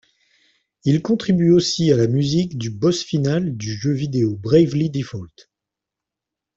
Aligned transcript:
Il 0.83 1.03
contribue 1.03 1.51
aussi 1.51 1.91
à 1.91 1.95
la 1.95 2.07
musique 2.07 2.57
du 2.57 2.71
boss 2.71 3.03
final 3.03 3.55
du 3.55 3.71
jeu 3.71 3.91
vidéo 3.93 4.35
Bravely 4.35 4.89
Default. 4.89 5.51